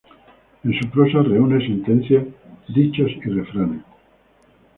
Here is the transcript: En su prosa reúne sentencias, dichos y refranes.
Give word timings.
En 0.63 0.73
su 0.79 0.89
prosa 0.89 1.21
reúne 1.21 1.63
sentencias, 1.63 2.25
dichos 2.69 3.11
y 3.23 3.29
refranes. 3.29 3.83